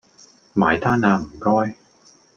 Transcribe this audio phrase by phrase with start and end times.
[0.55, 1.75] 埋單呀唔該